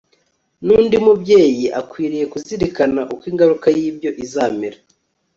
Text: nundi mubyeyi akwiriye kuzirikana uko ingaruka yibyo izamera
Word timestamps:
nundi 0.65 0.95
mubyeyi 1.05 1.65
akwiriye 1.79 2.25
kuzirikana 2.33 3.01
uko 3.13 3.23
ingaruka 3.31 3.67
yibyo 3.79 4.09
izamera 4.23 4.77